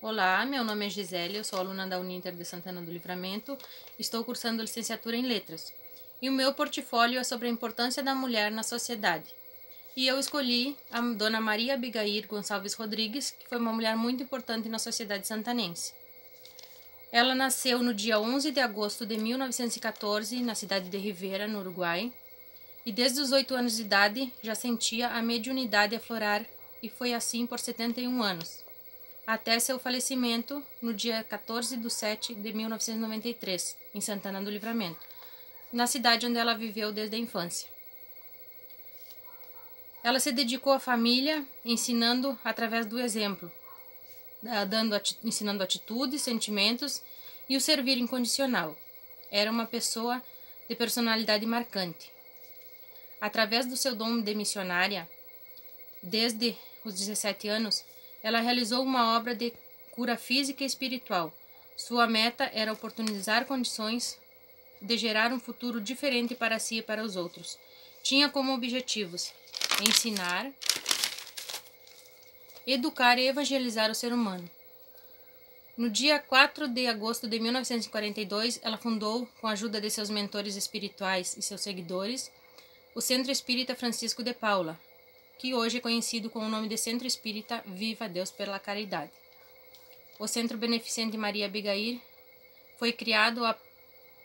Olá, 0.00 0.46
meu 0.46 0.62
nome 0.62 0.86
é 0.86 0.88
Gisele, 0.88 1.38
eu 1.38 1.42
sou 1.42 1.58
aluna 1.58 1.84
da 1.84 1.98
Uninter 1.98 2.32
de 2.32 2.44
Santana 2.44 2.80
do 2.80 2.92
Livramento, 2.92 3.58
estou 3.98 4.22
cursando 4.22 4.62
licenciatura 4.62 5.16
em 5.16 5.26
Letras. 5.26 5.72
E 6.22 6.28
o 6.28 6.32
meu 6.32 6.54
portfólio 6.54 7.18
é 7.18 7.24
sobre 7.24 7.48
a 7.48 7.50
importância 7.50 8.00
da 8.00 8.14
mulher 8.14 8.48
na 8.52 8.62
sociedade. 8.62 9.34
E 9.96 10.06
eu 10.06 10.16
escolhi 10.20 10.76
a 10.88 11.00
Dona 11.00 11.40
Maria 11.40 11.74
Abigail 11.74 12.28
Gonçalves 12.28 12.74
Rodrigues, 12.74 13.32
que 13.32 13.48
foi 13.48 13.58
uma 13.58 13.72
mulher 13.72 13.96
muito 13.96 14.22
importante 14.22 14.68
na 14.68 14.78
sociedade 14.78 15.26
santanense. 15.26 15.92
Ela 17.10 17.34
nasceu 17.34 17.82
no 17.82 17.92
dia 17.92 18.20
11 18.20 18.52
de 18.52 18.60
agosto 18.60 19.04
de 19.04 19.18
1914, 19.18 20.40
na 20.42 20.54
cidade 20.54 20.88
de 20.88 20.96
Rivera, 20.96 21.48
no 21.48 21.58
Uruguai, 21.58 22.12
e 22.86 22.92
desde 22.92 23.20
os 23.20 23.32
oito 23.32 23.52
anos 23.52 23.74
de 23.74 23.82
idade 23.82 24.32
já 24.44 24.54
sentia 24.54 25.08
a 25.08 25.20
mediunidade 25.20 25.96
aflorar, 25.96 26.46
e 26.80 26.88
foi 26.88 27.12
assim 27.12 27.48
por 27.48 27.58
71 27.58 28.22
anos 28.22 28.67
até 29.28 29.58
seu 29.58 29.78
falecimento 29.78 30.64
no 30.80 30.94
dia 30.94 31.22
14 31.22 31.76
de 31.76 31.90
7 31.90 32.34
de 32.34 32.50
1993, 32.50 33.76
em 33.94 34.00
Santana 34.00 34.40
do 34.40 34.50
Livramento, 34.50 34.98
na 35.70 35.86
cidade 35.86 36.26
onde 36.26 36.38
ela 36.38 36.54
viveu 36.54 36.90
desde 36.92 37.14
a 37.14 37.18
infância. 37.18 37.68
Ela 40.02 40.18
se 40.18 40.32
dedicou 40.32 40.72
à 40.72 40.80
família, 40.80 41.46
ensinando 41.62 42.38
através 42.42 42.86
do 42.86 42.98
exemplo, 42.98 43.52
dando, 44.66 44.98
ensinando 45.22 45.62
atitudes, 45.62 46.22
sentimentos 46.22 47.02
e 47.50 47.54
o 47.54 47.60
servir 47.60 47.98
incondicional. 47.98 48.74
Era 49.30 49.50
uma 49.50 49.66
pessoa 49.66 50.22
de 50.66 50.74
personalidade 50.74 51.44
marcante. 51.44 52.10
Através 53.20 53.66
do 53.66 53.76
seu 53.76 53.94
dom 53.94 54.22
de 54.22 54.34
missionária, 54.34 55.06
desde 56.02 56.56
os 56.82 56.94
17 56.94 57.46
anos, 57.48 57.84
ela 58.22 58.40
realizou 58.40 58.82
uma 58.82 59.16
obra 59.16 59.34
de 59.34 59.52
cura 59.92 60.16
física 60.16 60.62
e 60.62 60.66
espiritual. 60.66 61.32
Sua 61.76 62.06
meta 62.06 62.50
era 62.52 62.72
oportunizar 62.72 63.44
condições 63.46 64.18
de 64.80 64.96
gerar 64.96 65.32
um 65.32 65.40
futuro 65.40 65.80
diferente 65.80 66.34
para 66.34 66.58
si 66.58 66.78
e 66.78 66.82
para 66.82 67.02
os 67.02 67.16
outros. 67.16 67.58
Tinha 68.02 68.28
como 68.28 68.52
objetivos 68.52 69.32
ensinar, 69.86 70.50
educar 72.66 73.18
e 73.18 73.26
evangelizar 73.26 73.90
o 73.90 73.94
ser 73.94 74.12
humano. 74.12 74.48
No 75.76 75.88
dia 75.88 76.18
4 76.18 76.66
de 76.66 76.88
agosto 76.88 77.28
de 77.28 77.38
1942, 77.38 78.58
ela 78.62 78.76
fundou, 78.76 79.28
com 79.40 79.46
a 79.46 79.52
ajuda 79.52 79.80
de 79.80 79.88
seus 79.90 80.10
mentores 80.10 80.56
espirituais 80.56 81.36
e 81.36 81.42
seus 81.42 81.60
seguidores, 81.60 82.32
o 82.94 83.00
Centro 83.00 83.30
Espírita 83.30 83.76
Francisco 83.76 84.24
de 84.24 84.34
Paula, 84.34 84.78
que 85.38 85.54
hoje 85.54 85.78
é 85.78 85.80
conhecido 85.80 86.28
com 86.28 86.40
o 86.40 86.48
nome 86.48 86.68
de 86.68 86.76
Centro 86.76 87.06
Espírita 87.06 87.62
Viva 87.64 88.08
Deus 88.08 88.28
pela 88.28 88.58
Caridade. 88.58 89.12
O 90.18 90.26
Centro 90.26 90.58
Beneficente 90.58 91.16
Maria 91.16 91.46
Abigail 91.46 92.02
foi 92.76 92.92
criado 92.92 93.44
a, 93.44 93.56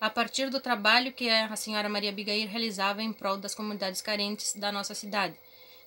a 0.00 0.08
partir 0.08 0.48
do 0.48 0.58
trabalho 0.58 1.12
que 1.12 1.28
a 1.28 1.54
senhora 1.54 1.86
Maria 1.86 2.08
Abigail 2.08 2.48
realizava 2.48 3.02
em 3.02 3.12
prol 3.12 3.36
das 3.36 3.54
comunidades 3.54 4.00
carentes 4.00 4.54
da 4.54 4.72
nossa 4.72 4.94
cidade. 4.94 5.34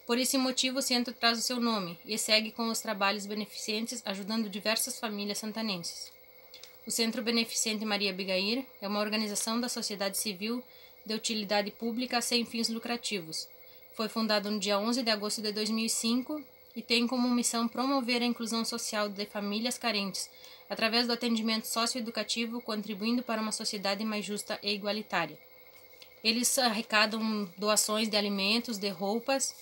Por 0.06 0.20
esse 0.20 0.38
motivo, 0.38 0.78
o 0.78 0.84
centro 0.84 1.12
traz 1.12 1.40
o 1.40 1.42
seu 1.42 1.60
nome 1.60 1.98
e 2.06 2.20
segue 2.20 2.52
com 2.52 2.70
os 2.70 2.80
trabalhos 2.80 3.26
beneficentes, 3.26 4.04
ajudando 4.06 4.48
diversas 4.48 5.00
famílias 5.00 5.40
santanenses. 5.40 6.12
O 6.86 6.92
Centro 6.92 7.24
Beneficente 7.24 7.84
Maria 7.84 8.12
Abigail 8.12 8.64
é 8.80 8.88
uma 8.88 9.00
organização 9.00 9.60
da 9.60 9.68
sociedade 9.68 10.20
civil 10.20 10.64
de 11.04 11.16
utilidade 11.16 11.72
pública 11.72 12.22
sem 12.22 12.46
fins 12.46 12.70
lucrativos 12.70 13.48
foi 13.96 14.10
fundado 14.10 14.52
no 14.52 14.60
dia 14.60 14.78
11 14.78 15.04
de 15.04 15.10
agosto 15.10 15.42
de 15.42 15.52
2005 15.54 16.44
e 16.76 16.82
tem 16.82 17.08
como 17.08 17.30
missão 17.30 17.68
promover 17.68 18.22
a 18.22 18.26
inclusão 18.26 18.66
social 18.66 19.08
de 19.08 19.26
famílias 19.26 19.78
carentes 19.78 20.30
através 20.70 21.08
do 21.08 21.14
atendimento 21.14 21.66
socioeducativo, 21.66 22.60
contribuindo 22.60 23.24
para 23.24 23.42
uma 23.42 23.52
sociedade 23.52 24.04
mais 24.04 24.26
justa 24.26 24.60
e 24.62 24.74
igualitária. 24.74 25.38
Eles 26.24 26.58
arrecadam 26.58 27.50
doações 27.58 28.10
de 28.10 28.18
alimentos, 28.18 28.78
de 28.78 28.90
roupas 28.90 29.56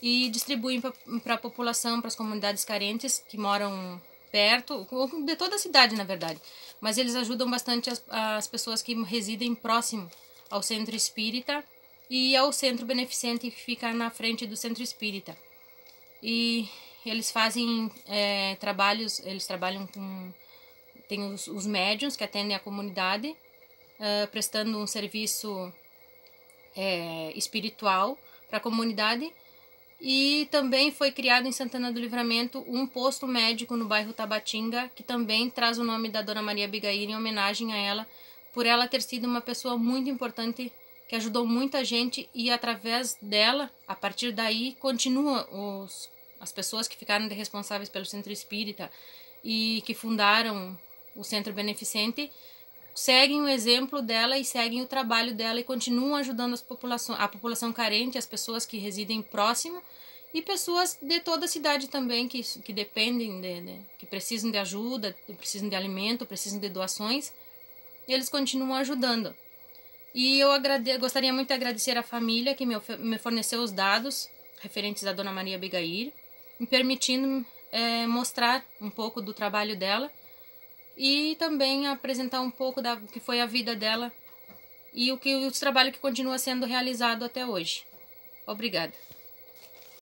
e 0.00 0.28
distribuem 0.30 0.80
para 1.22 1.34
a 1.34 1.38
população, 1.38 2.00
para 2.00 2.08
as 2.08 2.14
comunidades 2.14 2.64
carentes 2.64 3.24
que 3.28 3.36
moram 3.36 4.00
perto, 4.30 4.86
de 5.24 5.34
toda 5.34 5.56
a 5.56 5.58
cidade, 5.58 5.96
na 5.96 6.04
verdade. 6.04 6.40
Mas 6.80 6.96
eles 6.96 7.16
ajudam 7.16 7.50
bastante 7.50 7.90
as, 7.90 8.02
as 8.08 8.46
pessoas 8.46 8.82
que 8.82 8.94
residem 9.02 9.54
próximo 9.54 10.08
ao 10.48 10.62
centro 10.62 10.94
espírita 10.94 11.64
e 12.10 12.36
ao 12.36 12.52
centro 12.52 12.84
beneficente 12.84 13.48
que 13.48 13.56
fica 13.56 13.92
na 13.92 14.10
frente 14.10 14.44
do 14.44 14.56
centro 14.56 14.82
espírita. 14.82 15.36
E 16.20 16.68
eles 17.06 17.30
fazem 17.30 17.90
é, 18.06 18.56
trabalhos, 18.56 19.20
eles 19.20 19.46
trabalham 19.46 19.86
com. 19.86 20.34
Tem 21.08 21.22
os, 21.32 21.46
os 21.46 21.66
médiums 21.66 22.16
que 22.16 22.24
atendem 22.24 22.54
a 22.54 22.60
comunidade, 22.60 23.28
uh, 23.28 24.28
prestando 24.30 24.78
um 24.78 24.86
serviço 24.86 25.72
é, 26.76 27.32
espiritual 27.36 28.18
para 28.48 28.58
a 28.58 28.60
comunidade. 28.60 29.32
E 30.00 30.48
também 30.50 30.90
foi 30.90 31.12
criado 31.12 31.46
em 31.46 31.52
Santana 31.52 31.92
do 31.92 32.00
Livramento 32.00 32.64
um 32.66 32.86
posto 32.86 33.26
médico 33.26 33.76
no 33.76 33.86
bairro 33.86 34.12
Tabatinga, 34.12 34.90
que 34.94 35.02
também 35.02 35.50
traz 35.50 35.78
o 35.78 35.84
nome 35.84 36.08
da 36.08 36.22
Dona 36.22 36.42
Maria 36.42 36.64
Abigail 36.64 37.10
em 37.10 37.16
homenagem 37.16 37.72
a 37.72 37.76
ela, 37.76 38.06
por 38.52 38.64
ela 38.64 38.88
ter 38.88 39.02
sido 39.02 39.26
uma 39.26 39.40
pessoa 39.40 39.76
muito 39.76 40.08
importante 40.08 40.72
que 41.10 41.16
ajudou 41.16 41.44
muita 41.44 41.84
gente 41.84 42.30
e 42.32 42.52
através 42.52 43.16
dela, 43.20 43.68
a 43.88 43.96
partir 43.96 44.30
daí, 44.30 44.76
continua 44.78 45.44
os, 45.50 46.08
as 46.38 46.52
pessoas 46.52 46.86
que 46.86 46.96
ficaram 46.96 47.28
responsáveis 47.28 47.88
pelo 47.88 48.06
centro 48.06 48.32
espírita 48.32 48.88
e 49.42 49.82
que 49.84 49.92
fundaram 49.92 50.78
o 51.16 51.24
centro 51.24 51.52
beneficente 51.52 52.30
seguem 52.94 53.40
o 53.40 53.48
exemplo 53.48 54.00
dela 54.00 54.38
e 54.38 54.44
seguem 54.44 54.82
o 54.82 54.86
trabalho 54.86 55.34
dela 55.34 55.58
e 55.58 55.64
continuam 55.64 56.14
ajudando 56.14 56.54
as 56.54 56.62
população, 56.62 57.16
a 57.16 57.26
população 57.26 57.72
carente, 57.72 58.16
as 58.16 58.26
pessoas 58.26 58.64
que 58.64 58.78
residem 58.78 59.20
próximo 59.20 59.82
e 60.32 60.40
pessoas 60.40 60.96
de 61.02 61.18
toda 61.18 61.46
a 61.46 61.48
cidade 61.48 61.88
também 61.88 62.28
que, 62.28 62.40
que 62.60 62.72
dependem, 62.72 63.40
de, 63.40 63.60
de, 63.62 63.80
que 63.98 64.06
precisam 64.06 64.48
de 64.48 64.58
ajuda, 64.58 65.16
precisam 65.36 65.68
de 65.68 65.74
alimento, 65.74 66.24
precisam 66.24 66.60
de 66.60 66.68
doações, 66.68 67.32
eles 68.06 68.28
continuam 68.28 68.74
ajudando. 68.74 69.34
E 70.14 70.40
eu 70.40 70.48
gostaria 70.98 71.32
muito 71.32 71.48
de 71.48 71.54
agradecer 71.54 71.96
à 71.96 72.02
família 72.02 72.54
que 72.54 72.66
me 72.66 73.18
forneceu 73.18 73.62
os 73.62 73.70
dados 73.70 74.28
referentes 74.60 75.06
à 75.06 75.12
Dona 75.12 75.32
Maria 75.32 75.56
Abigail, 75.56 76.12
me 76.58 76.66
permitindo 76.66 77.46
é, 77.72 78.06
mostrar 78.06 78.64
um 78.80 78.90
pouco 78.90 79.22
do 79.22 79.32
trabalho 79.32 79.76
dela 79.76 80.10
e 80.96 81.36
também 81.38 81.86
apresentar 81.86 82.40
um 82.40 82.50
pouco 82.50 82.82
da 82.82 82.96
que 82.96 83.20
foi 83.20 83.40
a 83.40 83.46
vida 83.46 83.74
dela 83.74 84.12
e 84.92 85.12
o 85.12 85.18
que 85.18 85.34
o 85.34 85.52
trabalho 85.52 85.92
que 85.92 85.98
continua 85.98 86.38
sendo 86.38 86.66
realizado 86.66 87.24
até 87.24 87.46
hoje. 87.46 87.84
Obrigada. 88.46 88.92